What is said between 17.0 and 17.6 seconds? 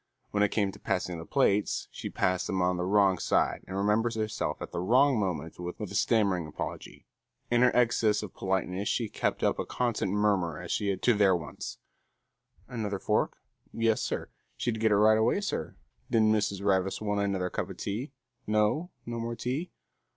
another